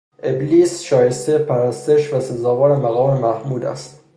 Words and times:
ابلیس 0.23 0.81
شایستهٔ 0.83 1.37
پرستش 1.37 2.13
و 2.13 2.19
سزاوار 2.19 2.75
مقام 2.75 3.19
محمود 3.21 3.63
هست 3.63 3.99